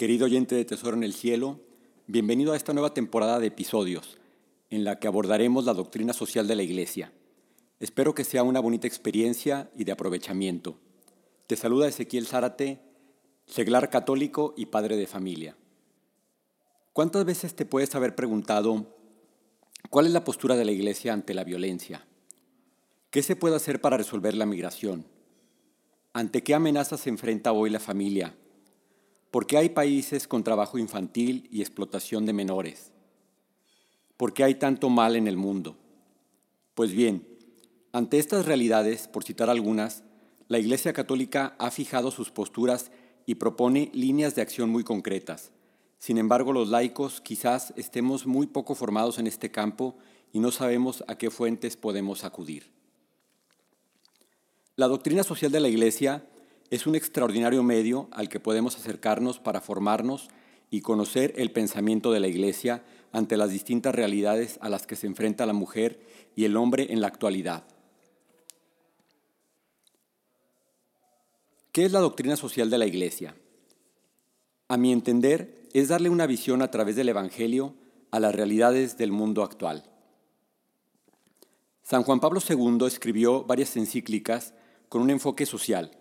querido 0.00 0.24
oyente 0.24 0.54
de 0.54 0.64
Tesoro 0.64 0.96
en 0.96 1.02
el 1.02 1.12
Cielo, 1.12 1.60
bienvenido 2.06 2.54
a 2.54 2.56
esta 2.56 2.72
nueva 2.72 2.94
temporada 2.94 3.38
de 3.38 3.48
episodios 3.48 4.16
en 4.70 4.82
la 4.82 4.98
que 4.98 5.06
abordaremos 5.06 5.66
la 5.66 5.74
doctrina 5.74 6.14
social 6.14 6.48
de 6.48 6.56
la 6.56 6.62
Iglesia. 6.62 7.12
Espero 7.80 8.14
que 8.14 8.24
sea 8.24 8.42
una 8.42 8.60
bonita 8.60 8.86
experiencia 8.86 9.70
y 9.76 9.84
de 9.84 9.92
aprovechamiento. 9.92 10.78
Te 11.46 11.54
saluda 11.54 11.86
Ezequiel 11.86 12.26
Zárate, 12.26 12.80
seglar 13.44 13.90
católico 13.90 14.54
y 14.56 14.64
padre 14.64 14.96
de 14.96 15.06
familia. 15.06 15.54
¿Cuántas 16.94 17.26
veces 17.26 17.54
te 17.54 17.66
puedes 17.66 17.94
haber 17.94 18.14
preguntado 18.14 18.96
cuál 19.90 20.06
es 20.06 20.12
la 20.12 20.24
postura 20.24 20.56
de 20.56 20.64
la 20.64 20.72
Iglesia 20.72 21.12
ante 21.12 21.34
la 21.34 21.44
violencia? 21.44 22.06
¿Qué 23.10 23.22
se 23.22 23.36
puede 23.36 23.56
hacer 23.56 23.82
para 23.82 23.98
resolver 23.98 24.34
la 24.34 24.46
migración? 24.46 25.04
¿Ante 26.14 26.42
qué 26.42 26.54
amenazas 26.54 27.00
se 27.00 27.10
enfrenta 27.10 27.52
hoy 27.52 27.68
la 27.68 27.80
familia? 27.80 28.34
¿Por 29.30 29.46
qué 29.46 29.58
hay 29.58 29.68
países 29.68 30.26
con 30.26 30.42
trabajo 30.42 30.76
infantil 30.78 31.48
y 31.52 31.60
explotación 31.60 32.26
de 32.26 32.32
menores? 32.32 32.90
¿Por 34.16 34.34
qué 34.34 34.42
hay 34.42 34.56
tanto 34.56 34.90
mal 34.90 35.14
en 35.14 35.28
el 35.28 35.36
mundo? 35.36 35.76
Pues 36.74 36.92
bien, 36.92 37.26
ante 37.92 38.18
estas 38.18 38.46
realidades, 38.46 39.06
por 39.06 39.24
citar 39.24 39.48
algunas, 39.48 40.02
la 40.48 40.58
Iglesia 40.58 40.92
Católica 40.92 41.54
ha 41.58 41.70
fijado 41.70 42.10
sus 42.10 42.30
posturas 42.30 42.90
y 43.24 43.36
propone 43.36 43.90
líneas 43.94 44.34
de 44.34 44.42
acción 44.42 44.68
muy 44.68 44.82
concretas. 44.82 45.52
Sin 45.98 46.18
embargo, 46.18 46.52
los 46.52 46.68
laicos 46.68 47.20
quizás 47.20 47.72
estemos 47.76 48.26
muy 48.26 48.48
poco 48.48 48.74
formados 48.74 49.18
en 49.18 49.28
este 49.28 49.50
campo 49.50 49.96
y 50.32 50.40
no 50.40 50.50
sabemos 50.50 51.04
a 51.06 51.16
qué 51.16 51.30
fuentes 51.30 51.76
podemos 51.76 52.24
acudir. 52.24 52.72
La 54.74 54.88
doctrina 54.88 55.22
social 55.22 55.52
de 55.52 55.60
la 55.60 55.68
Iglesia 55.68 56.24
es 56.70 56.86
un 56.86 56.94
extraordinario 56.94 57.62
medio 57.64 58.08
al 58.12 58.28
que 58.28 58.40
podemos 58.40 58.76
acercarnos 58.76 59.40
para 59.40 59.60
formarnos 59.60 60.28
y 60.70 60.82
conocer 60.82 61.34
el 61.36 61.50
pensamiento 61.50 62.12
de 62.12 62.20
la 62.20 62.28
Iglesia 62.28 62.84
ante 63.12 63.36
las 63.36 63.50
distintas 63.50 63.92
realidades 63.92 64.56
a 64.62 64.68
las 64.68 64.86
que 64.86 64.94
se 64.94 65.08
enfrenta 65.08 65.46
la 65.46 65.52
mujer 65.52 66.00
y 66.36 66.44
el 66.44 66.56
hombre 66.56 66.86
en 66.90 67.00
la 67.00 67.08
actualidad. 67.08 67.64
¿Qué 71.72 71.84
es 71.84 71.92
la 71.92 71.98
doctrina 71.98 72.36
social 72.36 72.70
de 72.70 72.78
la 72.78 72.86
Iglesia? 72.86 73.34
A 74.68 74.76
mi 74.76 74.92
entender, 74.92 75.68
es 75.72 75.88
darle 75.88 76.08
una 76.08 76.26
visión 76.26 76.62
a 76.62 76.70
través 76.70 76.94
del 76.94 77.08
Evangelio 77.08 77.74
a 78.12 78.20
las 78.20 78.34
realidades 78.34 78.96
del 78.96 79.12
mundo 79.12 79.42
actual. 79.42 79.84
San 81.82 82.04
Juan 82.04 82.20
Pablo 82.20 82.40
II 82.48 82.86
escribió 82.86 83.44
varias 83.44 83.76
encíclicas 83.76 84.54
con 84.88 85.02
un 85.02 85.10
enfoque 85.10 85.46
social 85.46 85.99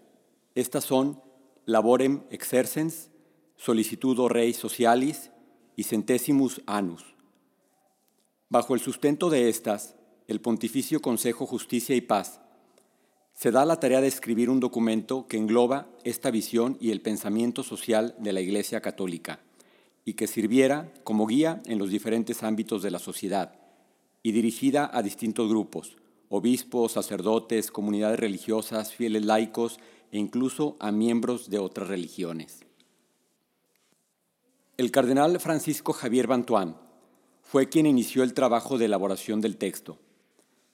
estas 0.56 0.84
son 0.84 1.22
Laborem 1.66 2.24
Exercens, 2.30 3.10
Solicitudo 3.56 4.30
Rei 4.30 4.54
Socialis 4.54 5.32
y 5.76 5.84
Centesimus 5.84 6.62
Anus. 6.66 7.04
Bajo 8.50 8.74
el 8.74 8.80
sustento 8.80 9.30
de 9.30 9.50
estas, 9.50 9.96
el 10.28 10.42
Pontificio 10.42 11.02
Consejo 11.02 11.46
Justicia 11.46 11.96
y 11.96 12.02
Paz 12.02 12.42
se 13.34 13.52
da 13.52 13.64
la 13.64 13.80
tarea 13.80 14.02
de 14.02 14.08
escribir 14.08 14.50
un 14.50 14.60
documento 14.60 15.28
que 15.28 15.38
engloba 15.38 15.88
esta 16.04 16.30
visión 16.32 16.78
y 16.82 16.92
el 16.92 17.02
pensamiento 17.02 17.64
social 17.64 18.16
de 18.20 18.34
la 18.34 18.42
Iglesia 18.42 18.82
Católica 18.82 19.40
y 20.04 20.16
que 20.16 20.28
sirviera 20.28 20.92
como 21.04 21.26
guía 21.26 21.62
en 21.66 21.78
los 21.78 21.90
diferentes 21.90 22.44
ámbitos 22.44 22.82
de 22.82 22.92
la 22.92 23.00
sociedad 23.00 23.54
y 24.24 24.32
dirigida 24.32 24.90
a 24.92 25.02
distintos 25.02 25.48
grupos, 25.48 25.96
obispos, 26.28 26.92
sacerdotes, 26.92 27.72
comunidades 27.72 28.20
religiosas, 28.20 28.94
fieles 28.94 29.24
laicos 29.24 29.80
incluso 30.18 30.76
a 30.80 30.92
miembros 30.92 31.50
de 31.50 31.60
otras 31.60 31.88
religiones. 31.88 32.66
El 34.78 34.92
cardenal 34.92 35.40
Francisco 35.40 35.94
Javier 35.94 36.28
Bantuán 36.28 36.78
fue 37.42 37.68
quien 37.68 37.86
inició 37.86 38.24
el 38.24 38.34
trabajo 38.34 38.78
de 38.78 38.86
elaboración 38.86 39.42
del 39.42 39.58
texto. 39.58 39.98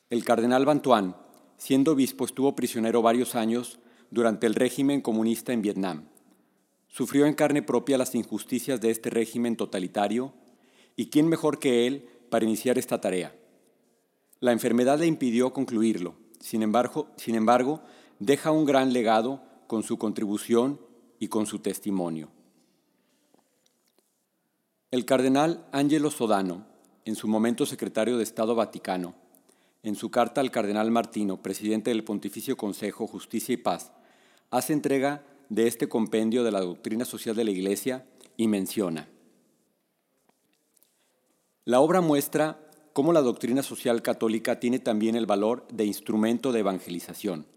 El 0.10 0.24
cardenal 0.24 0.66
Bantuán, 0.66 1.16
siendo 1.58 1.94
obispo, 1.94 2.26
estuvo 2.26 2.56
prisionero 2.56 3.02
varios 3.02 3.34
años 3.34 3.80
durante 4.12 4.46
el 4.46 4.56
régimen 4.56 5.02
comunista 5.02 5.54
en 5.54 5.62
Vietnam. 5.62 6.06
Sufrió 6.88 7.26
en 7.26 7.34
carne 7.34 7.62
propia 7.62 7.98
las 7.98 8.14
injusticias 8.14 8.80
de 8.80 8.92
este 8.92 9.10
régimen 9.10 9.56
totalitario 9.56 10.34
y 10.96 11.10
quién 11.10 11.28
mejor 11.28 11.60
que 11.60 11.88
él 11.88 12.08
para 12.30 12.46
iniciar 12.46 12.78
esta 12.78 13.02
tarea. 13.02 13.36
La 14.40 14.52
enfermedad 14.52 15.00
le 15.00 15.08
impidió 15.08 15.52
concluirlo. 15.52 16.16
Sin 16.40 16.62
embargo, 16.62 17.08
sin 17.18 17.36
embargo 17.36 17.82
deja 18.20 18.52
un 18.52 18.66
gran 18.66 18.94
legado 18.94 19.42
con 19.68 19.84
su 19.84 19.98
contribución 19.98 20.80
y 21.20 21.28
con 21.28 21.46
su 21.46 21.60
testimonio. 21.60 22.30
El 24.92 25.06
cardenal 25.06 25.66
Angelo 25.72 26.12
Sodano, 26.12 26.66
en 27.06 27.16
su 27.16 27.28
momento 27.28 27.66
secretario 27.66 28.18
de 28.18 28.24
Estado 28.24 28.56
Vaticano, 28.56 29.16
en 29.84 29.96
su 29.96 30.10
carta 30.10 30.42
al 30.42 30.52
cardenal 30.52 30.90
Martino, 30.92 31.42
presidente 31.42 31.92
del 31.92 32.04
Pontificio 32.04 32.58
Consejo 32.58 33.08
Justicia 33.08 33.54
y 33.54 33.58
Paz, 33.58 33.92
hace 34.50 34.74
entrega 34.74 35.24
de 35.50 35.68
este 35.68 35.90
compendio 35.90 36.44
de 36.44 36.52
la 36.52 36.62
doctrina 36.62 37.06
social 37.06 37.36
de 37.36 37.44
la 37.44 37.52
Iglesia 37.52 38.06
y 38.38 38.48
menciona, 38.48 39.08
la 41.66 41.80
obra 41.80 42.00
muestra 42.00 42.60
cómo 42.94 43.12
la 43.12 43.22
doctrina 43.22 43.64
social 43.64 44.04
católica 44.04 44.60
tiene 44.60 44.78
también 44.78 45.16
el 45.16 45.26
valor 45.26 45.68
de 45.72 45.86
instrumento 45.86 46.52
de 46.52 46.60
evangelización 46.60 47.48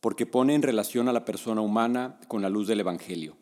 porque 0.00 0.26
pone 0.26 0.54
en 0.54 0.62
relación 0.62 1.08
a 1.08 1.12
la 1.12 1.24
persona 1.24 1.60
humana 1.60 2.18
con 2.26 2.42
la 2.42 2.48
luz 2.48 2.66
del 2.66 2.80
Evangelio. 2.80 3.36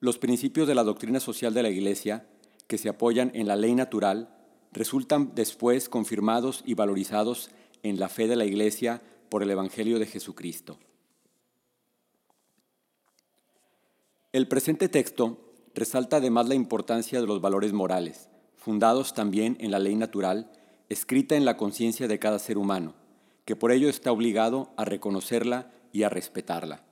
Los 0.00 0.18
principios 0.18 0.68
de 0.68 0.74
la 0.74 0.84
doctrina 0.84 1.20
social 1.20 1.54
de 1.54 1.62
la 1.62 1.70
Iglesia, 1.70 2.26
que 2.66 2.78
se 2.78 2.88
apoyan 2.88 3.30
en 3.34 3.46
la 3.46 3.56
ley 3.56 3.74
natural, 3.74 4.34
resultan 4.72 5.34
después 5.34 5.88
confirmados 5.88 6.62
y 6.66 6.74
valorizados 6.74 7.50
en 7.82 7.98
la 7.98 8.08
fe 8.08 8.26
de 8.26 8.36
la 8.36 8.44
Iglesia 8.44 9.02
por 9.28 9.42
el 9.42 9.50
Evangelio 9.50 9.98
de 9.98 10.06
Jesucristo. 10.06 10.78
El 14.32 14.46
presente 14.46 14.88
texto 14.88 15.38
resalta 15.74 16.16
además 16.16 16.48
la 16.48 16.54
importancia 16.54 17.20
de 17.20 17.26
los 17.26 17.40
valores 17.40 17.72
morales, 17.72 18.28
fundados 18.56 19.14
también 19.14 19.56
en 19.60 19.70
la 19.70 19.78
ley 19.78 19.94
natural, 19.94 20.50
escrita 20.88 21.36
en 21.36 21.44
la 21.44 21.56
conciencia 21.56 22.08
de 22.08 22.18
cada 22.18 22.38
ser 22.38 22.58
humano 22.58 22.94
que 23.48 23.56
por 23.56 23.72
ello 23.72 23.88
está 23.88 24.12
obligado 24.12 24.74
a 24.76 24.84
reconocerla 24.84 25.70
y 25.90 26.02
a 26.02 26.10
respetarla. 26.10 26.84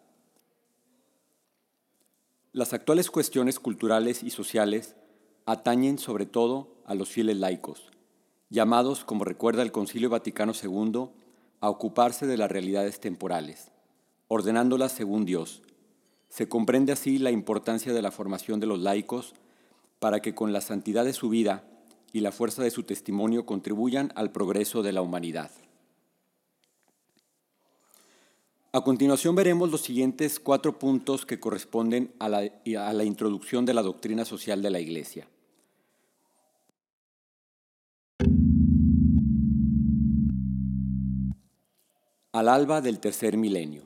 Las 2.55 2.73
actuales 2.73 3.11
cuestiones 3.11 3.61
culturales 3.61 4.23
y 4.23 4.31
sociales 4.31 4.97
atañen 5.45 5.99
sobre 5.99 6.25
todo 6.25 6.79
a 6.87 6.95
los 6.95 7.11
fieles 7.11 7.37
laicos, 7.37 7.91
llamados, 8.49 9.05
como 9.05 9.25
recuerda 9.25 9.63
el 9.63 9.71
Concilio 9.71 10.09
Vaticano 10.09 10.55
II, 10.55 11.11
a 11.61 11.69
ocuparse 11.69 12.27
de 12.27 12.39
las 12.39 12.51
realidades 12.51 13.01
temporales, 13.01 13.71
ordenándolas 14.27 14.93
según 14.93 15.27
Dios. 15.27 15.61
Se 16.31 16.49
comprende 16.49 16.91
así 16.91 17.19
la 17.19 17.33
importancia 17.33 17.93
de 17.93 18.01
la 18.01 18.13
formación 18.13 18.61
de 18.61 18.67
los 18.67 18.81
laicos 18.81 19.35
para 19.99 20.21
que 20.21 20.35
con 20.35 20.55
la 20.55 20.63
santidad 20.63 21.05
de 21.05 21.13
su 21.13 21.29
vida 21.29 21.65
y 22.15 22.21
la 22.21 22.33
fuerza 22.33 22.63
de 22.63 22.71
su 22.71 22.85
testimonio 22.85 23.45
contribuyan 23.45 24.11
al 24.15 24.33
progreso 24.33 24.83
de 24.83 24.93
la 24.93 25.03
humanidad. 25.03 25.51
A 28.77 28.83
continuación 28.83 29.35
veremos 29.35 29.71
los 29.71 29.81
siguientes 29.81 30.39
cuatro 30.39 30.79
puntos 30.79 31.25
que 31.25 31.41
corresponden 31.41 32.13
a 32.19 32.29
la, 32.29 33.05
introducción 33.05 33.65
de 33.65 33.73
la 33.73 33.81
doctrina 33.81 34.27
social 34.27 34.61
de 34.61 34.71
la 34.71 34.81
Iglesia. 34.81 35.27
Al 42.33 42.51
alba 42.51 42.83
del 42.83 43.01
tercer 43.01 43.39
milenio. 43.39 43.85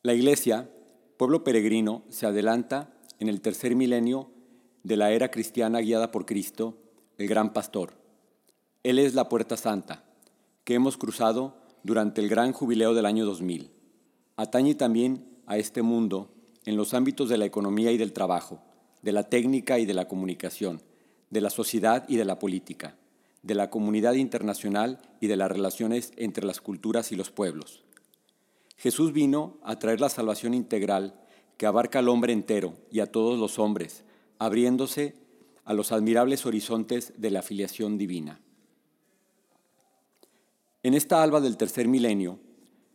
La 0.00 0.14
Iglesia, 0.14 0.70
pueblo 1.18 1.44
peregrino, 1.44 2.04
se 2.08 2.24
adelanta 2.24 2.94
en 3.18 3.28
el 3.28 3.42
tercer 3.42 3.76
milenio 3.76 4.30
de 4.82 4.96
la 4.96 5.10
era 5.10 5.30
cristiana 5.30 5.80
guiada 5.80 6.10
por 6.10 6.24
Cristo, 6.24 6.78
el 7.18 7.28
gran 7.28 7.52
pastor. 7.52 7.98
Él 8.82 8.98
es 8.98 9.12
la 9.12 9.28
puerta 9.28 9.58
santa 9.58 10.06
que 10.70 10.76
hemos 10.76 10.96
cruzado 10.96 11.56
durante 11.82 12.20
el 12.20 12.28
gran 12.28 12.52
jubileo 12.52 12.94
del 12.94 13.04
año 13.04 13.26
2000. 13.26 13.72
Atañe 14.36 14.76
también 14.76 15.26
a 15.46 15.58
este 15.58 15.82
mundo 15.82 16.32
en 16.64 16.76
los 16.76 16.94
ámbitos 16.94 17.28
de 17.28 17.38
la 17.38 17.44
economía 17.44 17.90
y 17.90 17.98
del 17.98 18.12
trabajo, 18.12 18.62
de 19.02 19.10
la 19.10 19.24
técnica 19.24 19.80
y 19.80 19.84
de 19.84 19.94
la 19.94 20.06
comunicación, 20.06 20.80
de 21.28 21.40
la 21.40 21.50
sociedad 21.50 22.04
y 22.08 22.18
de 22.18 22.24
la 22.24 22.38
política, 22.38 22.96
de 23.42 23.56
la 23.56 23.68
comunidad 23.68 24.12
internacional 24.12 25.00
y 25.20 25.26
de 25.26 25.36
las 25.36 25.50
relaciones 25.50 26.12
entre 26.16 26.46
las 26.46 26.60
culturas 26.60 27.10
y 27.10 27.16
los 27.16 27.32
pueblos. 27.32 27.82
Jesús 28.76 29.12
vino 29.12 29.58
a 29.64 29.80
traer 29.80 30.00
la 30.00 30.08
salvación 30.08 30.54
integral 30.54 31.20
que 31.56 31.66
abarca 31.66 31.98
al 31.98 32.08
hombre 32.08 32.32
entero 32.32 32.74
y 32.92 33.00
a 33.00 33.10
todos 33.10 33.40
los 33.40 33.58
hombres, 33.58 34.04
abriéndose 34.38 35.16
a 35.64 35.74
los 35.74 35.90
admirables 35.90 36.46
horizontes 36.46 37.14
de 37.16 37.32
la 37.32 37.42
filiación 37.42 37.98
divina. 37.98 38.40
En 40.82 40.94
esta 40.94 41.22
alba 41.22 41.40
del 41.40 41.58
tercer 41.58 41.88
milenio, 41.88 42.38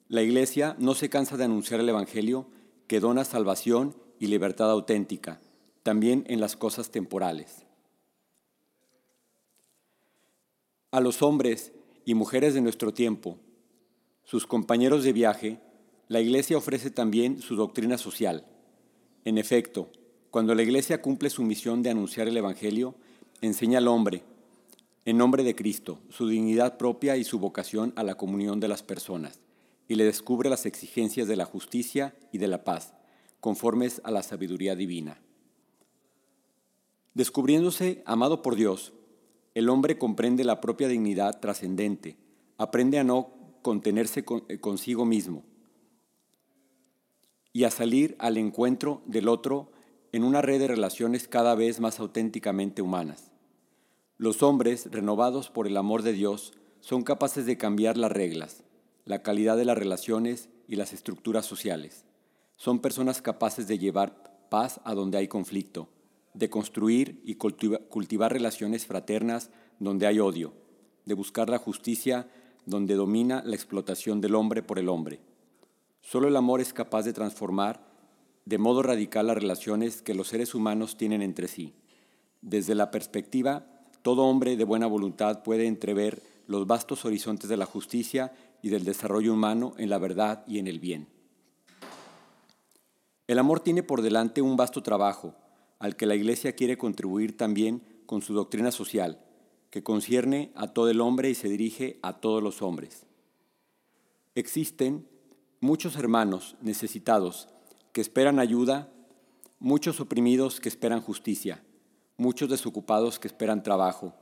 la 0.07 0.23
Iglesia 0.23 0.75
no 0.79 0.95
se 0.95 1.09
cansa 1.09 1.37
de 1.37 1.43
anunciar 1.43 1.79
el 1.79 1.89
Evangelio 1.89 2.47
que 2.87 2.99
dona 2.99 3.23
salvación 3.25 3.95
y 4.19 4.25
libertad 4.27 4.71
auténtica, 4.71 5.39
también 5.83 6.23
en 6.27 6.39
las 6.39 6.55
cosas 6.55 6.89
temporales. 6.89 7.65
A 10.89 10.99
los 10.99 11.21
hombres 11.21 11.73
y 12.05 12.15
mujeres 12.15 12.55
de 12.55 12.61
nuestro 12.61 12.91
tiempo, 12.91 13.37
sus 14.23 14.47
compañeros 14.47 15.03
de 15.03 15.13
viaje, 15.13 15.59
la 16.07 16.21
Iglesia 16.21 16.57
ofrece 16.57 16.89
también 16.89 17.39
su 17.39 17.55
doctrina 17.55 17.99
social. 17.99 18.47
En 19.25 19.37
efecto, 19.37 19.91
cuando 20.31 20.55
la 20.55 20.63
Iglesia 20.63 21.03
cumple 21.03 21.29
su 21.29 21.43
misión 21.43 21.83
de 21.83 21.91
anunciar 21.91 22.27
el 22.27 22.37
Evangelio, 22.37 22.95
enseña 23.41 23.77
al 23.77 23.87
hombre, 23.87 24.23
en 25.05 25.17
nombre 25.17 25.43
de 25.43 25.55
Cristo, 25.55 25.99
su 26.09 26.27
dignidad 26.27 26.77
propia 26.77 27.15
y 27.15 27.23
su 27.23 27.39
vocación 27.39 27.93
a 27.95 28.03
la 28.03 28.15
comunión 28.15 28.59
de 28.59 28.67
las 28.67 28.81
personas, 28.81 29.39
y 29.87 29.95
le 29.95 30.03
descubre 30.03 30.49
las 30.49 30.65
exigencias 30.65 31.27
de 31.27 31.35
la 31.35 31.45
justicia 31.45 32.15
y 32.31 32.39
de 32.39 32.47
la 32.47 32.63
paz, 32.63 32.95
conformes 33.39 34.01
a 34.03 34.09
la 34.09 34.23
sabiduría 34.23 34.75
divina. 34.75 35.21
Descubriéndose 37.13 38.01
amado 38.05 38.41
por 38.41 38.55
Dios, 38.55 38.93
el 39.53 39.69
hombre 39.69 39.99
comprende 39.99 40.43
la 40.43 40.59
propia 40.59 40.87
dignidad 40.87 41.39
trascendente, 41.39 42.17
aprende 42.57 42.97
a 42.97 43.03
no 43.03 43.29
contenerse 43.61 44.25
eh, 44.49 44.59
consigo 44.59 45.05
mismo 45.05 45.43
y 47.53 47.63
a 47.63 47.71
salir 47.71 48.15
al 48.19 48.37
encuentro 48.37 49.01
del 49.05 49.27
otro 49.27 49.71
en 50.11 50.23
una 50.23 50.41
red 50.41 50.59
de 50.59 50.67
relaciones 50.67 51.27
cada 51.27 51.55
vez 51.55 51.79
más 51.79 51.99
auténticamente 51.99 52.81
humanas. 52.81 53.31
Los 54.17 54.43
hombres, 54.43 54.89
renovados 54.91 55.49
por 55.49 55.67
el 55.67 55.75
amor 55.75 56.01
de 56.01 56.13
Dios, 56.13 56.53
son 56.79 57.03
capaces 57.03 57.45
de 57.45 57.57
cambiar 57.57 57.97
las 57.97 58.13
reglas, 58.13 58.63
la 59.03 59.21
calidad 59.21 59.57
de 59.57 59.65
las 59.65 59.77
relaciones 59.77 60.47
y 60.69 60.77
las 60.77 60.93
estructuras 60.93 61.45
sociales. 61.45 62.05
Son 62.55 62.79
personas 62.79 63.21
capaces 63.21 63.67
de 63.67 63.77
llevar 63.77 64.47
paz 64.49 64.79
a 64.85 64.93
donde 64.93 65.17
hay 65.17 65.27
conflicto, 65.27 65.89
de 66.33 66.49
construir 66.49 67.21
y 67.25 67.35
cultivar 67.35 68.31
relaciones 68.31 68.85
fraternas 68.85 69.49
donde 69.79 70.07
hay 70.07 70.19
odio, 70.19 70.53
de 71.03 71.13
buscar 71.13 71.49
la 71.49 71.57
justicia 71.57 72.29
donde 72.65 72.95
domina 72.95 73.43
la 73.45 73.55
explotación 73.55 74.21
del 74.21 74.35
hombre 74.35 74.63
por 74.63 74.79
el 74.79 74.87
hombre. 74.87 75.19
Solo 75.99 76.29
el 76.29 76.37
amor 76.37 76.61
es 76.61 76.71
capaz 76.71 77.03
de 77.03 77.11
transformar 77.11 77.85
de 78.45 78.59
modo 78.59 78.81
radical 78.81 79.27
las 79.27 79.37
relaciones 79.37 80.01
que 80.01 80.13
los 80.13 80.29
seres 80.29 80.55
humanos 80.55 80.95
tienen 80.95 81.21
entre 81.21 81.49
sí. 81.49 81.73
Desde 82.41 82.75
la 82.75 82.91
perspectiva 82.91 83.74
todo 84.05 84.25
hombre 84.25 84.55
de 84.55 84.65
buena 84.65 84.85
voluntad 84.85 85.41
puede 85.41 85.65
entrever 85.65 86.21
los 86.45 86.67
vastos 86.67 87.05
horizontes 87.05 87.49
de 87.49 87.57
la 87.57 87.65
justicia 87.65 88.33
y 88.61 88.69
del 88.69 88.83
desarrollo 88.83 89.33
humano 89.33 89.73
en 89.79 89.89
la 89.89 89.97
verdad 89.97 90.43
y 90.45 90.59
en 90.59 90.67
el 90.67 90.79
bien. 90.79 91.07
El 93.25 93.39
amor 93.39 93.61
tiene 93.61 93.81
por 93.81 94.03
delante 94.03 94.43
un 94.43 94.57
vasto 94.57 94.83
trabajo, 94.83 95.33
al 95.79 95.95
que 95.95 96.05
la 96.05 96.13
Iglesia 96.13 96.53
quiere 96.53 96.77
contribuir 96.77 97.35
también 97.35 97.81
con 98.05 98.21
su 98.21 98.35
doctrina 98.35 98.69
social, 98.69 99.25
que 99.71 99.81
concierne 99.81 100.51
a 100.53 100.67
todo 100.67 100.91
el 100.91 101.01
hombre 101.01 101.31
y 101.31 101.33
se 101.33 101.49
dirige 101.49 101.97
a 102.03 102.13
todos 102.13 102.43
los 102.43 102.61
hombres. 102.61 103.07
Existen 104.35 105.07
muchos 105.61 105.95
hermanos 105.95 106.57
necesitados 106.61 107.47
que 107.91 108.01
esperan 108.01 108.37
ayuda, 108.37 108.87
muchos 109.57 109.99
oprimidos 109.99 110.59
que 110.59 110.69
esperan 110.69 111.01
justicia, 111.01 111.63
muchos 112.17 112.49
desocupados 112.49 113.19
que 113.19 113.27
esperan 113.27 113.63
trabajo, 113.63 114.13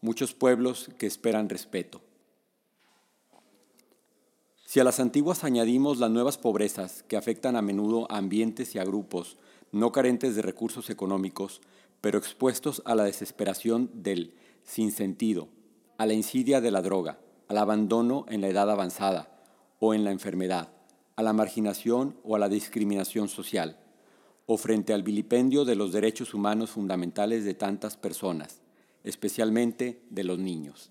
muchos 0.00 0.34
pueblos 0.34 0.90
que 0.98 1.06
esperan 1.06 1.48
respeto. 1.48 2.00
Si 4.64 4.80
a 4.80 4.84
las 4.84 5.00
antiguas 5.00 5.44
añadimos 5.44 5.98
las 5.98 6.10
nuevas 6.10 6.38
pobrezas 6.38 7.02
que 7.02 7.16
afectan 7.16 7.56
a 7.56 7.62
menudo 7.62 8.10
a 8.10 8.16
ambientes 8.16 8.74
y 8.74 8.78
a 8.78 8.84
grupos 8.84 9.36
no 9.70 9.92
carentes 9.92 10.34
de 10.34 10.42
recursos 10.42 10.90
económicos, 10.90 11.60
pero 12.00 12.18
expuestos 12.18 12.82
a 12.84 12.94
la 12.94 13.04
desesperación 13.04 13.90
del 13.94 14.34
sinsentido, 14.64 15.48
a 15.98 16.06
la 16.06 16.14
insidia 16.14 16.60
de 16.60 16.70
la 16.70 16.82
droga, 16.82 17.18
al 17.48 17.58
abandono 17.58 18.24
en 18.28 18.40
la 18.40 18.48
edad 18.48 18.70
avanzada 18.70 19.28
o 19.78 19.94
en 19.94 20.04
la 20.04 20.10
enfermedad, 20.10 20.70
a 21.16 21.22
la 21.22 21.32
marginación 21.32 22.16
o 22.24 22.36
a 22.36 22.38
la 22.38 22.48
discriminación 22.48 23.28
social, 23.28 23.78
o 24.46 24.56
frente 24.56 24.92
al 24.92 25.02
vilipendio 25.02 25.64
de 25.64 25.76
los 25.76 25.92
derechos 25.92 26.34
humanos 26.34 26.70
fundamentales 26.70 27.44
de 27.44 27.54
tantas 27.54 27.96
personas, 27.96 28.60
especialmente 29.04 30.02
de 30.10 30.24
los 30.24 30.38
niños. 30.38 30.90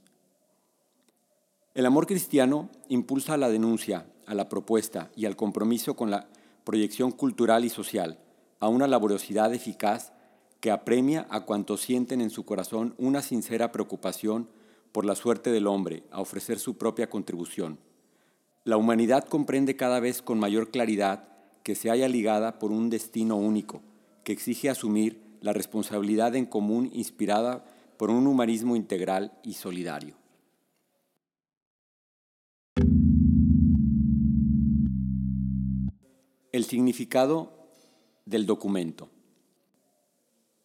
El 1.73 1.85
amor 1.85 2.05
cristiano 2.05 2.69
impulsa 2.89 3.35
a 3.35 3.37
la 3.37 3.49
denuncia, 3.49 4.05
a 4.25 4.33
la 4.33 4.49
propuesta 4.49 5.11
y 5.15 5.25
al 5.25 5.35
compromiso 5.35 5.95
con 5.95 6.11
la 6.11 6.27
proyección 6.63 7.11
cultural 7.11 7.65
y 7.65 7.69
social, 7.69 8.19
a 8.59 8.67
una 8.67 8.87
laboriosidad 8.87 9.53
eficaz 9.53 10.11
que 10.59 10.71
apremia 10.71 11.27
a 11.29 11.45
cuantos 11.45 11.81
sienten 11.81 12.21
en 12.21 12.29
su 12.29 12.45
corazón 12.45 12.93
una 12.97 13.21
sincera 13.21 13.71
preocupación 13.71 14.49
por 14.91 15.05
la 15.05 15.15
suerte 15.15 15.51
del 15.51 15.67
hombre, 15.67 16.03
a 16.11 16.21
ofrecer 16.21 16.59
su 16.59 16.77
propia 16.77 17.09
contribución. 17.09 17.79
La 18.63 18.77
humanidad 18.77 19.23
comprende 19.23 19.75
cada 19.75 19.99
vez 19.99 20.21
con 20.21 20.39
mayor 20.39 20.69
claridad 20.69 21.29
que 21.63 21.75
se 21.75 21.91
haya 21.91 22.07
ligada 22.07 22.59
por 22.59 22.71
un 22.71 22.89
destino 22.89 23.35
único, 23.37 23.81
que 24.23 24.33
exige 24.33 24.69
asumir 24.69 25.21
la 25.41 25.53
responsabilidad 25.53 26.35
en 26.35 26.45
común 26.45 26.89
inspirada 26.93 27.65
por 27.97 28.09
un 28.09 28.27
humanismo 28.27 28.75
integral 28.75 29.37
y 29.43 29.53
solidario. 29.53 30.15
El 36.51 36.65
significado 36.65 37.53
del 38.25 38.45
documento. 38.45 39.09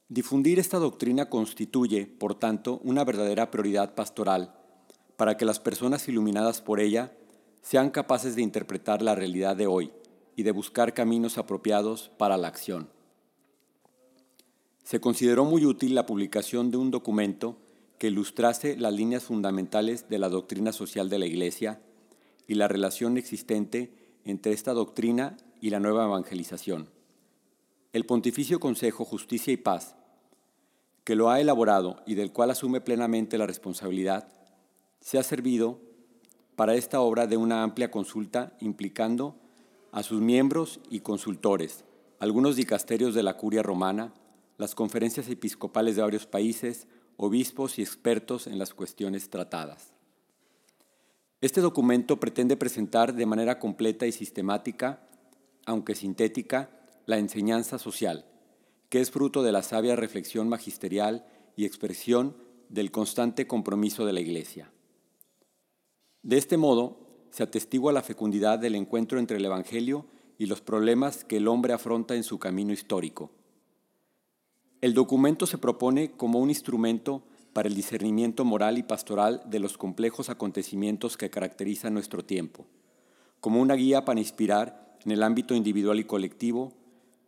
Difundir 0.08 0.58
esta 0.58 0.78
doctrina 0.78 1.28
constituye, 1.28 2.06
por 2.06 2.34
tanto, 2.34 2.81
una 2.84 3.05
verdadera 3.05 3.50
prioridad 3.50 3.94
pastoral 3.94 4.55
para 5.17 5.36
que 5.36 5.44
las 5.44 5.58
personas 5.58 6.06
iluminadas 6.08 6.60
por 6.60 6.81
ella 6.81 7.12
sean 7.62 7.91
capaces 7.91 8.36
de 8.36 8.43
interpretar 8.43 9.03
la 9.03 9.15
realidad 9.15 9.56
de 9.56 9.67
hoy 9.67 9.93
y 10.36 10.43
de 10.43 10.52
buscar 10.52 10.94
caminos 10.94 11.38
apropiados 11.38 12.10
para 12.19 12.36
la 12.36 12.48
acción. 12.48 12.88
Se 14.84 15.00
consideró 15.00 15.44
muy 15.44 15.64
útil 15.64 15.94
la 15.94 16.06
publicación 16.06 16.70
de 16.70 16.76
un 16.76 16.90
documento 16.93 17.58
que 17.98 18.08
ilustrase 18.08 18.76
las 18.76 18.93
líneas 18.93 19.24
fundamentales 19.24 20.08
de 20.08 20.19
la 20.19 20.28
doctrina 20.28 20.72
social 20.72 21.08
de 21.08 21.19
la 21.19 21.26
Iglesia 21.26 21.81
y 22.46 22.55
la 22.55 22.69
relación 22.69 23.16
existente 23.16 23.93
entre 24.24 24.52
esta 24.52 24.74
doctrina 24.74 25.38
y 25.60 25.70
la 25.70 25.81
nueva 25.81 26.05
evangelización. 26.05 26.90
El 27.93 28.05
Pontificio 28.05 28.60
Consejo 28.60 29.05
Justicia 29.06 29.52
y 29.52 29.56
Paz, 29.56 29.96
que 31.02 31.16
lo 31.16 31.31
ha 31.31 31.40
elaborado 31.40 32.02
y 32.06 32.14
del 32.14 32.32
cual 32.32 32.50
asume 32.50 32.82
plenamente 32.82 33.38
la 33.38 33.46
responsabilidad, 33.46 34.28
se 35.00 35.19
ha 35.19 35.22
servido 35.22 35.81
para 36.56 36.74
esta 36.74 37.00
obra 37.00 37.26
de 37.26 37.36
una 37.36 37.62
amplia 37.62 37.90
consulta 37.90 38.56
implicando 38.60 39.36
a 39.96 40.03
sus 40.03 40.20
miembros 40.20 40.79
y 40.91 41.00
consultores, 41.00 41.86
algunos 42.19 42.56
dicasterios 42.56 43.15
de 43.15 43.22
la 43.22 43.38
curia 43.38 43.62
romana, 43.62 44.12
las 44.58 44.74
conferencias 44.74 45.26
episcopales 45.31 45.96
de 45.96 46.03
varios 46.03 46.26
países, 46.26 46.86
obispos 47.17 47.79
y 47.79 47.82
expertos 47.82 48.46
en 48.46 48.58
las 48.58 48.74
cuestiones 48.74 49.31
tratadas. 49.31 49.94
Este 51.41 51.62
documento 51.62 52.20
pretende 52.20 52.58
presentar 52.58 53.15
de 53.15 53.24
manera 53.24 53.58
completa 53.58 54.06
y 54.06 54.12
sistemática, 54.12 55.08
aunque 55.65 55.94
sintética, 55.94 56.69
la 57.06 57.17
enseñanza 57.17 57.79
social, 57.79 58.26
que 58.91 59.00
es 59.00 59.10
fruto 59.10 59.43
de 59.43 59.53
la 59.53 59.62
sabia 59.62 59.96
reflexión 59.96 60.46
magisterial 60.46 61.24
y 61.56 61.65
expresión 61.65 62.36
del 62.69 62.91
constante 62.91 63.46
compromiso 63.46 64.05
de 64.05 64.12
la 64.12 64.20
Iglesia. 64.20 64.70
De 66.22 66.36
este 66.36 66.58
modo, 66.58 67.06
se 67.30 67.42
atestigua 67.42 67.92
la 67.92 68.02
fecundidad 68.02 68.58
del 68.58 68.74
encuentro 68.74 69.18
entre 69.18 69.36
el 69.36 69.44
Evangelio 69.44 70.06
y 70.38 70.46
los 70.46 70.60
problemas 70.60 71.24
que 71.24 71.38
el 71.38 71.48
hombre 71.48 71.72
afronta 71.72 72.14
en 72.14 72.22
su 72.22 72.38
camino 72.38 72.72
histórico. 72.72 73.30
El 74.80 74.94
documento 74.94 75.46
se 75.46 75.58
propone 75.58 76.12
como 76.12 76.38
un 76.38 76.50
instrumento 76.50 77.22
para 77.52 77.68
el 77.68 77.74
discernimiento 77.74 78.44
moral 78.44 78.76
y 78.76 78.82
pastoral 78.82 79.42
de 79.46 79.58
los 79.58 79.78
complejos 79.78 80.28
acontecimientos 80.28 81.16
que 81.16 81.30
caracterizan 81.30 81.94
nuestro 81.94 82.24
tiempo, 82.24 82.66
como 83.40 83.62
una 83.62 83.74
guía 83.74 84.04
para 84.04 84.20
inspirar 84.20 84.98
en 85.04 85.12
el 85.12 85.22
ámbito 85.22 85.54
individual 85.54 85.98
y 85.98 86.04
colectivo 86.04 86.74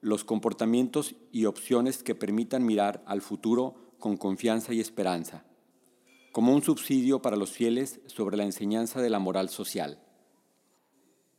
los 0.01 0.25
comportamientos 0.25 1.15
y 1.33 1.47
opciones 1.47 2.03
que 2.03 2.15
permitan 2.15 2.65
mirar 2.65 3.03
al 3.07 3.23
futuro 3.23 3.75
con 3.99 4.17
confianza 4.17 4.75
y 4.75 4.81
esperanza, 4.81 5.45
como 6.33 6.55
un 6.55 6.63
subsidio 6.63 7.21
para 7.23 7.37
los 7.37 7.51
fieles 7.51 8.01
sobre 8.07 8.37
la 8.37 8.45
enseñanza 8.45 9.01
de 9.01 9.11
la 9.11 9.19
moral 9.19 9.49
social. 9.49 9.99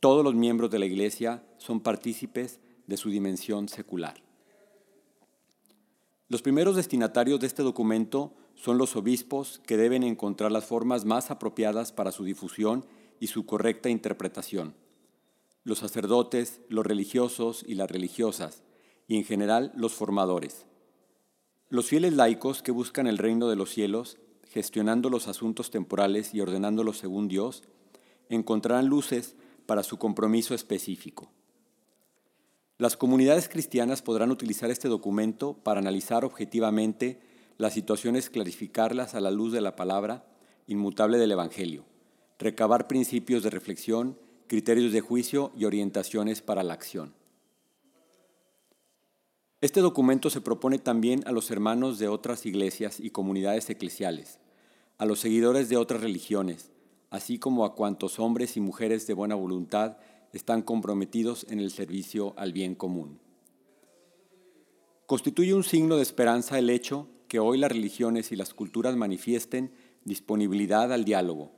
Todos 0.00 0.24
los 0.24 0.34
miembros 0.34 0.70
de 0.70 0.78
la 0.78 0.86
Iglesia 0.86 1.44
son 1.58 1.80
partícipes 1.80 2.60
de 2.86 2.96
su 2.96 3.10
dimensión 3.10 3.68
secular. 3.68 4.22
Los 6.28 6.42
primeros 6.42 6.76
destinatarios 6.76 7.40
de 7.40 7.46
este 7.46 7.62
documento 7.62 8.34
son 8.54 8.78
los 8.78 8.94
obispos 8.96 9.60
que 9.66 9.76
deben 9.76 10.02
encontrar 10.02 10.52
las 10.52 10.64
formas 10.64 11.04
más 11.04 11.30
apropiadas 11.30 11.92
para 11.92 12.12
su 12.12 12.24
difusión 12.24 12.86
y 13.18 13.26
su 13.26 13.46
correcta 13.46 13.90
interpretación. 13.90 14.74
Los 15.64 15.78
sacerdotes, 15.78 16.60
los 16.68 16.86
religiosos 16.86 17.64
y 17.66 17.74
las 17.74 17.90
religiosas, 17.90 18.62
y 19.06 19.16
en 19.16 19.24
general 19.24 19.72
los 19.74 19.92
formadores. 19.92 20.66
Los 21.68 21.86
fieles 21.86 22.14
laicos 22.14 22.62
que 22.62 22.72
buscan 22.72 23.06
el 23.06 23.18
reino 23.18 23.48
de 23.48 23.56
los 23.56 23.70
cielos, 23.70 24.18
gestionando 24.50 25.10
los 25.10 25.28
asuntos 25.28 25.70
temporales 25.70 26.34
y 26.34 26.40
ordenándolos 26.40 26.98
según 26.98 27.28
Dios, 27.28 27.62
encontrarán 28.28 28.86
luces 28.86 29.36
para 29.66 29.84
su 29.84 29.96
compromiso 29.96 30.54
específico. 30.54 31.30
Las 32.76 32.96
comunidades 32.96 33.48
cristianas 33.48 34.02
podrán 34.02 34.30
utilizar 34.30 34.70
este 34.70 34.88
documento 34.88 35.54
para 35.54 35.80
analizar 35.80 36.24
objetivamente 36.24 37.20
las 37.58 37.74
situaciones, 37.74 38.30
clarificarlas 38.30 39.14
a 39.14 39.20
la 39.20 39.30
luz 39.30 39.52
de 39.52 39.60
la 39.60 39.76
palabra 39.76 40.24
inmutable 40.66 41.18
del 41.18 41.32
Evangelio, 41.32 41.84
recabar 42.38 42.88
principios 42.88 43.42
de 43.42 43.50
reflexión, 43.50 44.18
criterios 44.46 44.92
de 44.92 45.00
juicio 45.00 45.52
y 45.56 45.66
orientaciones 45.66 46.42
para 46.42 46.62
la 46.62 46.72
acción. 46.72 47.14
Este 49.60 49.80
documento 49.80 50.30
se 50.30 50.40
propone 50.40 50.78
también 50.78 51.22
a 51.26 51.32
los 51.32 51.50
hermanos 51.50 51.98
de 51.98 52.08
otras 52.08 52.46
iglesias 52.46 52.98
y 52.98 53.10
comunidades 53.10 53.68
eclesiales, 53.68 54.38
a 54.96 55.04
los 55.04 55.20
seguidores 55.20 55.68
de 55.68 55.76
otras 55.76 56.00
religiones, 56.00 56.70
así 57.10 57.38
como 57.38 57.66
a 57.66 57.74
cuantos 57.74 58.18
hombres 58.18 58.56
y 58.56 58.60
mujeres 58.60 59.06
de 59.06 59.12
buena 59.12 59.34
voluntad 59.34 59.98
están 60.32 60.62
comprometidos 60.62 61.44
en 61.50 61.60
el 61.60 61.70
servicio 61.72 62.32
al 62.38 62.54
bien 62.54 62.74
común. 62.74 63.20
Constituye 65.04 65.52
un 65.52 65.64
signo 65.64 65.96
de 65.96 66.02
esperanza 66.02 66.58
el 66.58 66.70
hecho 66.70 67.08
que 67.28 67.38
hoy 67.38 67.58
las 67.58 67.70
religiones 67.70 68.32
y 68.32 68.36
las 68.36 68.54
culturas 68.54 68.96
manifiesten 68.96 69.72
disponibilidad 70.06 70.90
al 70.90 71.04
diálogo 71.04 71.52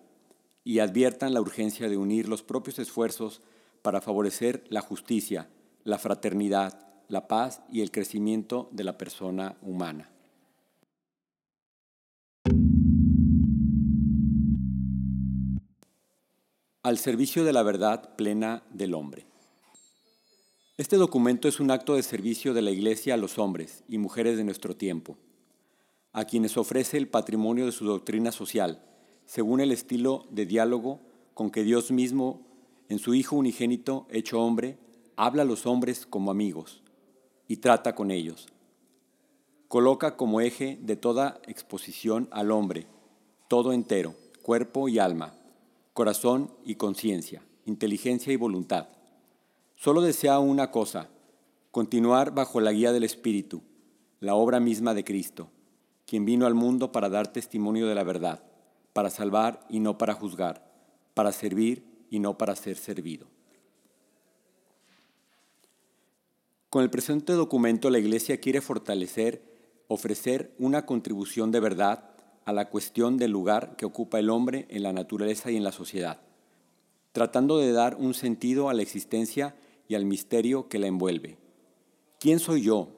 y 0.65 0.81
adviertan 0.81 1.35
la 1.35 1.41
urgencia 1.41 1.89
de 1.89 1.99
unir 1.99 2.29
los 2.29 2.43
propios 2.43 2.81
esfuerzos 2.81 3.43
para 3.81 4.01
favorecer 4.01 4.65
la 4.71 4.81
justicia, 4.81 5.49
la 5.85 5.99
fraternidad, 5.99 6.92
la 7.13 7.29
paz 7.29 7.61
y 7.71 7.83
el 7.83 7.91
crecimiento 7.91 8.71
de 8.73 8.85
la 8.85 8.97
persona 8.97 9.57
humana. 9.61 10.09
al 16.85 16.99
servicio 16.99 17.45
de 17.45 17.53
la 17.53 17.63
verdad 17.63 18.17
plena 18.17 18.65
del 18.71 18.95
hombre. 18.95 19.25
Este 20.77 20.97
documento 20.97 21.47
es 21.47 21.61
un 21.61 21.71
acto 21.71 21.95
de 21.95 22.03
servicio 22.03 22.55
de 22.55 22.63
la 22.63 22.73
Iglesia 22.73 23.15
a 23.15 23.17
los 23.17 23.39
hombres 23.39 23.85
y 23.89 23.99
mujeres 23.99 24.37
de 24.37 24.43
nuestro 24.43 24.75
tiempo, 24.75 25.17
a 26.13 26.25
quienes 26.25 26.57
ofrece 26.57 26.97
el 26.97 27.07
patrimonio 27.07 27.67
de 27.67 27.73
su 27.73 27.85
doctrina 27.85 28.33
social, 28.33 28.83
según 29.27 29.61
el 29.61 29.71
estilo 29.71 30.27
de 30.31 30.45
diálogo 30.45 30.99
con 31.35 31.53
que 31.53 31.63
Dios 31.63 31.93
mismo, 31.93 32.45
en 32.89 32.99
su 32.99 33.15
Hijo 33.15 33.37
unigénito 33.37 34.09
hecho 34.11 34.41
hombre, 34.41 34.77
habla 35.15 35.43
a 35.43 35.47
los 35.47 35.67
hombres 35.67 36.05
como 36.05 36.33
amigos 36.33 36.82
y 37.53 37.59
trata 37.59 37.95
con 37.95 38.11
ellos. 38.11 38.49
Coloca 39.69 40.17
como 40.17 40.41
eje 40.41 40.79
de 40.81 40.97
toda 40.97 41.39
exposición 41.47 42.27
al 42.31 42.51
hombre, 42.51 42.87
todo 43.47 43.75
entero, 43.75 44.15
cuerpo 44.41 44.89
y 44.89 44.99
alma, 44.99 45.35
corazón 45.93 46.51
y 46.65 46.77
conciencia, 46.77 47.43
inteligencia 47.67 48.33
y 48.33 48.37
voluntad. 48.37 48.89
Solo 49.77 50.01
desea 50.01 50.39
una 50.39 50.71
cosa, 50.71 51.11
continuar 51.71 52.33
bajo 52.33 52.59
la 52.63 52.73
guía 52.73 52.91
del 52.91 53.05
Espíritu, 53.05 53.61
la 54.19 54.35
obra 54.35 54.59
misma 54.59 54.95
de 54.95 55.05
Cristo, 55.05 55.51
quien 56.07 56.25
vino 56.25 56.47
al 56.47 56.55
mundo 56.55 56.91
para 56.91 57.11
dar 57.11 57.35
testimonio 57.35 57.87
de 57.87 57.95
la 57.95 58.03
verdad, 58.03 58.43
para 58.95 59.11
salvar 59.11 59.61
y 59.69 59.81
no 59.81 59.99
para 59.99 60.15
juzgar, 60.15 60.73
para 61.13 61.33
servir 61.33 61.85
y 62.09 62.19
no 62.19 62.39
para 62.39 62.57
ser 62.57 62.79
servido. 62.79 63.27
Con 66.73 66.83
el 66.83 66.89
presente 66.89 67.35
documento 67.35 67.91
la 67.91 67.99
Iglesia 67.99 68.41
quiere 68.41 68.63
fortalecer, 68.63 69.43
ofrecer 69.89 70.55
una 70.59 70.87
contribución 70.87 71.51
de 71.51 71.61
verdad 71.61 72.15
a 72.47 72.53
la 72.55 72.71
cuestión 72.71 73.19
del 73.19 73.31
lugar 73.31 73.77
que 73.77 73.85
ocupa 73.85 74.19
el 74.19 74.31
hombre 74.31 74.65
en 74.71 74.83
la 74.83 74.95
naturaleza 74.95 75.51
y 75.51 75.57
en 75.59 75.65
la 75.65 75.73
sociedad, 75.73 76.23
tratando 77.13 77.59
de 77.59 77.73
dar 77.73 77.97
un 77.97 78.15
sentido 78.15 78.71
a 78.71 78.73
la 78.73 78.81
existencia 78.81 79.55
y 79.87 79.97
al 79.97 80.07
misterio 80.07 80.71
que 80.71 80.79
la 80.79 80.87
envuelve. 80.87 81.37
¿Quién 82.19 82.39
soy 82.39 82.63
yo? 82.63 82.89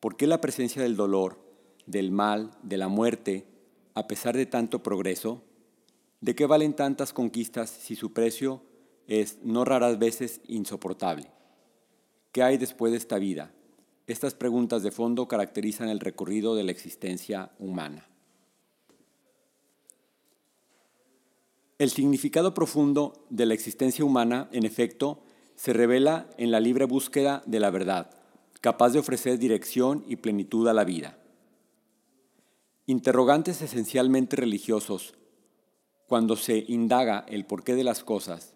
¿Por 0.00 0.16
qué 0.16 0.26
la 0.26 0.40
presencia 0.40 0.82
del 0.82 0.96
dolor, 0.96 1.38
del 1.86 2.10
mal, 2.10 2.58
de 2.64 2.76
la 2.76 2.88
muerte, 2.88 3.46
a 3.94 4.08
pesar 4.08 4.36
de 4.36 4.46
tanto 4.46 4.82
progreso? 4.82 5.44
¿De 6.20 6.34
qué 6.34 6.44
valen 6.46 6.74
tantas 6.74 7.12
conquistas 7.12 7.70
si 7.70 7.94
su 7.94 8.12
precio 8.12 8.62
es 9.06 9.38
no 9.44 9.64
raras 9.64 10.00
veces 10.00 10.40
insoportable? 10.48 11.33
¿Qué 12.34 12.42
hay 12.42 12.56
después 12.56 12.90
de 12.90 12.98
esta 12.98 13.20
vida? 13.20 13.52
Estas 14.08 14.34
preguntas 14.34 14.82
de 14.82 14.90
fondo 14.90 15.28
caracterizan 15.28 15.88
el 15.88 16.00
recorrido 16.00 16.56
de 16.56 16.64
la 16.64 16.72
existencia 16.72 17.52
humana. 17.60 18.08
El 21.78 21.90
significado 21.90 22.52
profundo 22.52 23.24
de 23.30 23.46
la 23.46 23.54
existencia 23.54 24.04
humana, 24.04 24.48
en 24.50 24.66
efecto, 24.66 25.22
se 25.54 25.72
revela 25.72 26.28
en 26.36 26.50
la 26.50 26.58
libre 26.58 26.86
búsqueda 26.86 27.44
de 27.46 27.60
la 27.60 27.70
verdad, 27.70 28.10
capaz 28.60 28.90
de 28.90 28.98
ofrecer 28.98 29.38
dirección 29.38 30.04
y 30.08 30.16
plenitud 30.16 30.66
a 30.66 30.74
la 30.74 30.82
vida. 30.82 31.16
Interrogantes 32.86 33.62
esencialmente 33.62 34.34
religiosos, 34.34 35.14
cuando 36.08 36.34
se 36.34 36.64
indaga 36.66 37.24
el 37.28 37.46
porqué 37.46 37.76
de 37.76 37.84
las 37.84 38.02
cosas, 38.02 38.53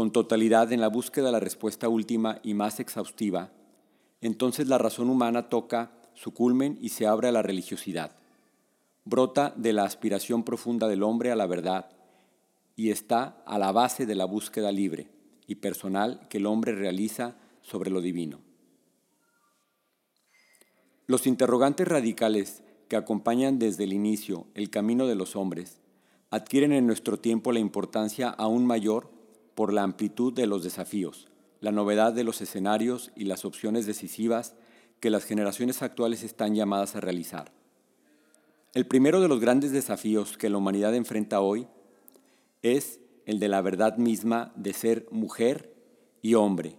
con 0.00 0.12
totalidad 0.12 0.72
en 0.72 0.80
la 0.80 0.88
búsqueda 0.88 1.26
de 1.26 1.32
la 1.32 1.40
respuesta 1.40 1.90
última 1.90 2.40
y 2.42 2.54
más 2.54 2.80
exhaustiva, 2.80 3.50
entonces 4.22 4.66
la 4.66 4.78
razón 4.78 5.10
humana 5.10 5.50
toca 5.50 5.92
su 6.14 6.32
culmen 6.32 6.78
y 6.80 6.88
se 6.88 7.06
abre 7.06 7.28
a 7.28 7.32
la 7.32 7.42
religiosidad. 7.42 8.16
Brota 9.04 9.52
de 9.54 9.74
la 9.74 9.84
aspiración 9.84 10.42
profunda 10.42 10.88
del 10.88 11.02
hombre 11.02 11.32
a 11.32 11.36
la 11.36 11.46
verdad, 11.46 11.90
y 12.76 12.88
está 12.88 13.42
a 13.44 13.58
la 13.58 13.72
base 13.72 14.06
de 14.06 14.14
la 14.14 14.24
búsqueda 14.24 14.72
libre 14.72 15.10
y 15.46 15.56
personal 15.56 16.26
que 16.30 16.38
el 16.38 16.46
hombre 16.46 16.74
realiza 16.74 17.36
sobre 17.60 17.90
lo 17.90 18.00
divino. 18.00 18.40
Los 21.08 21.26
interrogantes 21.26 21.86
radicales 21.86 22.62
que 22.88 22.96
acompañan 22.96 23.58
desde 23.58 23.84
el 23.84 23.92
inicio 23.92 24.46
el 24.54 24.70
camino 24.70 25.06
de 25.06 25.16
los 25.16 25.36
hombres 25.36 25.78
adquieren 26.30 26.72
en 26.72 26.86
nuestro 26.86 27.18
tiempo 27.18 27.52
la 27.52 27.60
importancia 27.60 28.30
aún 28.30 28.64
mayor 28.64 29.19
por 29.60 29.74
la 29.74 29.82
amplitud 29.82 30.32
de 30.32 30.46
los 30.46 30.64
desafíos, 30.64 31.28
la 31.60 31.70
novedad 31.70 32.14
de 32.14 32.24
los 32.24 32.40
escenarios 32.40 33.12
y 33.14 33.24
las 33.24 33.44
opciones 33.44 33.84
decisivas 33.84 34.54
que 35.00 35.10
las 35.10 35.24
generaciones 35.24 35.82
actuales 35.82 36.22
están 36.22 36.54
llamadas 36.54 36.96
a 36.96 37.00
realizar. 37.02 37.52
El 38.72 38.86
primero 38.86 39.20
de 39.20 39.28
los 39.28 39.38
grandes 39.38 39.70
desafíos 39.70 40.38
que 40.38 40.48
la 40.48 40.56
humanidad 40.56 40.94
enfrenta 40.94 41.42
hoy 41.42 41.68
es 42.62 43.00
el 43.26 43.38
de 43.38 43.48
la 43.48 43.60
verdad 43.60 43.98
misma 43.98 44.50
de 44.56 44.72
ser 44.72 45.06
mujer 45.10 45.74
y 46.22 46.32
hombre. 46.32 46.78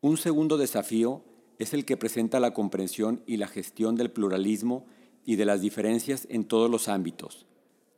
Un 0.00 0.16
segundo 0.16 0.58
desafío 0.58 1.22
es 1.60 1.72
el 1.72 1.84
que 1.84 1.96
presenta 1.96 2.40
la 2.40 2.52
comprensión 2.52 3.22
y 3.28 3.36
la 3.36 3.46
gestión 3.46 3.94
del 3.94 4.10
pluralismo 4.10 4.86
y 5.24 5.36
de 5.36 5.44
las 5.44 5.60
diferencias 5.60 6.26
en 6.30 6.46
todos 6.46 6.68
los 6.68 6.88
ámbitos, 6.88 7.46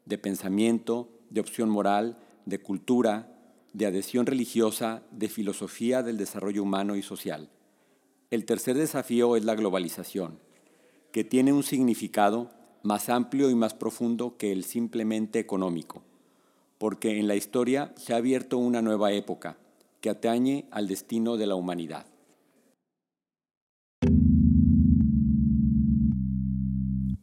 de 0.04 0.18
pensamiento, 0.18 1.08
de 1.30 1.40
opción 1.40 1.70
moral, 1.70 2.18
de 2.44 2.60
cultura, 2.60 3.34
de 3.72 3.86
adhesión 3.86 4.26
religiosa, 4.26 5.02
de 5.10 5.28
filosofía 5.28 6.02
del 6.02 6.16
desarrollo 6.16 6.62
humano 6.62 6.96
y 6.96 7.02
social. 7.02 7.48
El 8.30 8.44
tercer 8.44 8.76
desafío 8.76 9.36
es 9.36 9.44
la 9.44 9.54
globalización, 9.54 10.38
que 11.12 11.24
tiene 11.24 11.52
un 11.52 11.62
significado 11.62 12.50
más 12.82 13.08
amplio 13.08 13.50
y 13.50 13.54
más 13.54 13.74
profundo 13.74 14.36
que 14.36 14.52
el 14.52 14.64
simplemente 14.64 15.38
económico 15.38 16.02
porque 16.78 17.18
en 17.18 17.26
la 17.26 17.34
historia 17.34 17.92
se 17.96 18.14
ha 18.14 18.16
abierto 18.16 18.56
una 18.56 18.80
nueva 18.80 19.12
época 19.12 19.58
que 20.00 20.10
atañe 20.10 20.66
al 20.70 20.86
destino 20.86 21.36
de 21.36 21.46
la 21.46 21.56
humanidad. 21.56 22.06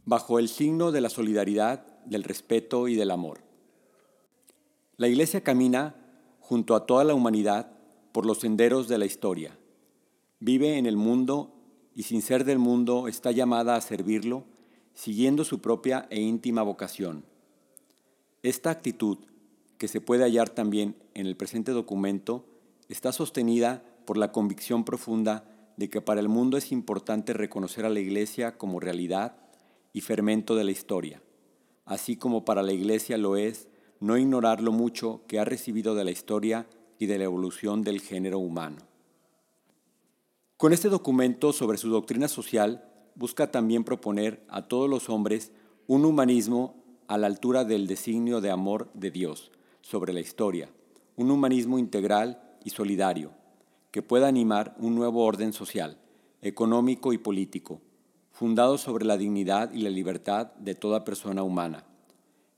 Bajo 0.04 0.38
el 0.38 0.50
signo 0.50 0.92
de 0.92 1.02
la 1.02 1.10
solidaridad, 1.10 1.88
del 2.06 2.24
respeto 2.24 2.88
y 2.88 2.96
del 2.96 3.10
amor. 3.10 3.40
La 4.98 5.08
Iglesia 5.08 5.42
camina 5.42 5.96
junto 6.48 6.76
a 6.76 6.86
toda 6.86 7.04
la 7.04 7.16
humanidad 7.16 7.72
por 8.12 8.28
los 8.28 8.40
senderos 8.40 8.88
de 8.88 9.00
la 9.00 9.08
historia. 9.08 9.58
Vive 10.40 10.78
en 10.78 10.86
el 10.86 10.96
mundo 10.96 11.56
y 11.96 12.04
sin 12.04 12.22
ser 12.22 12.46
del 12.46 12.60
mundo 12.60 13.08
está 13.08 13.32
llamada 13.32 13.76
a 13.76 13.82
servirlo, 13.82 14.44
siguiendo 14.94 15.44
su 15.44 15.60
propia 15.60 16.06
e 16.12 16.22
íntima 16.22 16.62
vocación. 16.62 17.26
Esta 18.44 18.70
actitud 18.70 19.18
que 19.80 19.88
se 19.88 20.02
puede 20.02 20.24
hallar 20.24 20.50
también 20.50 20.96
en 21.16 21.26
el 21.26 21.36
presente 21.36 21.72
documento, 21.72 22.46
está 22.90 23.12
sostenida 23.12 23.84
por 24.06 24.18
la 24.18 24.32
convicción 24.32 24.84
profunda 24.86 25.46
de 25.78 25.90
que 25.90 26.00
para 26.02 26.22
el 26.22 26.30
mundo 26.30 26.58
es 26.58 26.72
importante 26.72 27.34
reconocer 27.34 27.86
a 27.86 27.90
la 27.90 28.00
Iglesia 28.00 28.58
como 28.58 28.80
realidad 28.80 29.36
y 29.94 30.02
fermento 30.02 30.56
de 30.56 30.64
la 30.64 30.72
historia, 30.72 31.22
así 31.86 32.16
como 32.16 32.46
para 32.46 32.64
la 32.64 32.74
Iglesia 32.74 33.18
lo 33.18 33.36
es 33.36 33.68
no 34.00 34.18
ignorar 34.18 34.62
lo 34.62 34.72
mucho 34.72 35.22
que 35.28 35.40
ha 35.40 35.46
recibido 35.46 35.96
de 35.96 36.04
la 36.04 36.12
historia 36.12 36.68
y 37.00 37.06
de 37.06 37.18
la 37.18 37.26
evolución 37.26 37.84
del 37.84 38.02
género 38.02 38.40
humano. 38.40 38.78
Con 40.58 40.74
este 40.74 40.90
documento 40.90 41.54
sobre 41.54 41.78
su 41.78 41.90
doctrina 41.90 42.28
social, 42.28 42.86
busca 43.16 43.52
también 43.52 43.84
proponer 43.84 44.44
a 44.48 44.68
todos 44.68 44.90
los 44.90 45.10
hombres 45.10 45.52
un 45.88 46.06
humanismo 46.06 46.84
a 47.08 47.18
la 47.18 47.28
altura 47.28 47.66
del 47.66 47.88
designio 47.88 48.42
de 48.42 48.52
amor 48.52 48.90
de 48.94 49.12
Dios 49.12 49.52
sobre 49.82 50.14
la 50.14 50.20
historia, 50.20 50.70
un 51.16 51.32
humanismo 51.32 51.78
integral 51.78 52.42
y 52.64 52.72
solidario, 52.72 53.32
que 53.92 54.02
pueda 54.02 54.28
animar 54.28 54.76
un 54.80 54.96
nuevo 54.96 55.24
orden 55.24 55.54
social, 55.54 55.98
económico 56.42 57.14
y 57.14 57.18
político, 57.18 57.82
fundado 58.32 58.78
sobre 58.78 59.06
la 59.06 59.18
dignidad 59.18 59.72
y 59.72 59.82
la 59.82 59.90
libertad 59.90 60.54
de 60.56 60.76
toda 60.76 61.06
persona 61.06 61.44
humana, 61.44 61.86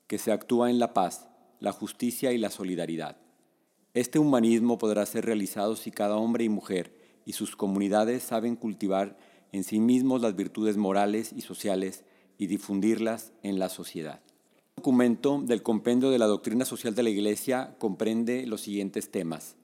que 0.07 0.17
se 0.17 0.31
actúa 0.31 0.69
en 0.69 0.79
la 0.79 0.93
paz, 0.93 1.29
la 1.59 1.71
justicia 1.71 2.31
y 2.31 2.37
la 2.37 2.49
solidaridad. 2.49 3.17
Este 3.93 4.19
humanismo 4.19 4.77
podrá 4.77 5.05
ser 5.05 5.25
realizado 5.25 5.75
si 5.75 5.91
cada 5.91 6.17
hombre 6.17 6.43
y 6.43 6.49
mujer 6.49 6.93
y 7.25 7.33
sus 7.33 7.55
comunidades 7.55 8.23
saben 8.23 8.55
cultivar 8.55 9.17
en 9.51 9.63
sí 9.63 9.79
mismos 9.79 10.21
las 10.21 10.35
virtudes 10.35 10.77
morales 10.77 11.33
y 11.35 11.41
sociales 11.41 12.03
y 12.37 12.47
difundirlas 12.47 13.33
en 13.43 13.59
la 13.59 13.69
sociedad. 13.69 14.21
El 14.75 14.83
documento 14.83 15.41
del 15.43 15.63
Compendio 15.63 16.11
de 16.11 16.19
la 16.19 16.27
Doctrina 16.27 16.63
Social 16.63 16.93
de 16.93 17.03
la 17.03 17.09
Iglesia 17.09 17.75
comprende 17.79 18.45
los 18.45 18.61
siguientes 18.61 19.09
temas. 19.09 19.55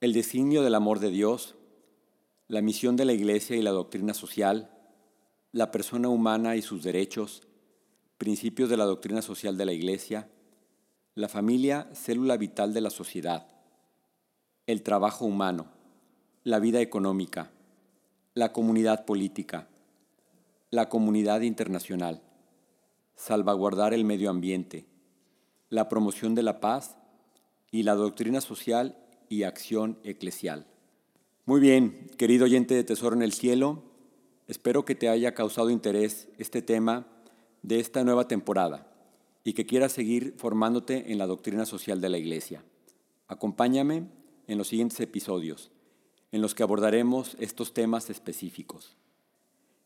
El 0.00 0.12
designio 0.12 0.62
del 0.62 0.74
amor 0.76 1.00
de 1.00 1.10
Dios, 1.10 1.56
la 2.48 2.62
misión 2.62 2.96
de 2.96 3.04
la 3.04 3.12
Iglesia 3.12 3.56
y 3.56 3.62
la 3.62 3.72
doctrina 3.72 4.14
social, 4.14 4.70
la 5.50 5.72
persona 5.72 6.08
humana 6.08 6.54
y 6.54 6.62
sus 6.62 6.84
derechos, 6.84 7.45
principios 8.18 8.68
de 8.70 8.76
la 8.76 8.84
doctrina 8.84 9.22
social 9.22 9.56
de 9.56 9.66
la 9.66 9.72
Iglesia, 9.72 10.28
la 11.14 11.28
familia, 11.28 11.88
célula 11.94 12.36
vital 12.36 12.72
de 12.74 12.80
la 12.80 12.90
sociedad, 12.90 13.46
el 14.66 14.82
trabajo 14.82 15.24
humano, 15.24 15.66
la 16.44 16.58
vida 16.58 16.80
económica, 16.80 17.50
la 18.34 18.52
comunidad 18.52 19.04
política, 19.04 19.68
la 20.70 20.88
comunidad 20.88 21.40
internacional, 21.40 22.22
salvaguardar 23.14 23.94
el 23.94 24.04
medio 24.04 24.30
ambiente, 24.30 24.86
la 25.70 25.88
promoción 25.88 26.34
de 26.34 26.42
la 26.42 26.60
paz 26.60 26.96
y 27.70 27.82
la 27.82 27.94
doctrina 27.94 28.40
social 28.40 28.96
y 29.28 29.44
acción 29.44 29.98
eclesial. 30.04 30.66
Muy 31.44 31.60
bien, 31.60 32.10
querido 32.18 32.44
oyente 32.44 32.74
de 32.74 32.84
Tesoro 32.84 33.16
en 33.16 33.22
el 33.22 33.32
Cielo, 33.32 33.82
espero 34.48 34.84
que 34.84 34.94
te 34.94 35.08
haya 35.08 35.34
causado 35.34 35.70
interés 35.70 36.28
este 36.38 36.60
tema 36.60 37.06
de 37.66 37.80
esta 37.80 38.04
nueva 38.04 38.28
temporada 38.28 38.86
y 39.42 39.52
que 39.52 39.66
quieras 39.66 39.90
seguir 39.90 40.34
formándote 40.38 41.10
en 41.10 41.18
la 41.18 41.26
doctrina 41.26 41.66
social 41.66 42.00
de 42.00 42.08
la 42.08 42.16
Iglesia. 42.16 42.64
Acompáñame 43.26 44.06
en 44.46 44.56
los 44.56 44.68
siguientes 44.68 45.00
episodios 45.00 45.72
en 46.30 46.42
los 46.42 46.54
que 46.54 46.62
abordaremos 46.62 47.36
estos 47.40 47.72
temas 47.74 48.08
específicos. 48.10 48.96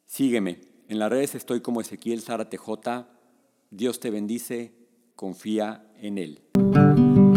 Sígueme, 0.06 0.60
en 0.88 0.98
las 0.98 1.10
redes 1.10 1.34
estoy 1.34 1.60
como 1.60 1.80
Ezequiel 1.80 2.22
Zárate 2.22 2.56
J. 2.56 3.08
Dios 3.70 4.00
te 4.00 4.10
bendice, 4.10 4.74
confía 5.14 5.90
en 5.96 6.18
Él. 6.18 7.29